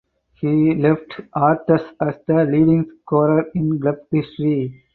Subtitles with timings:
[0.33, 4.83] He left Orthez as the leading scorer in club history.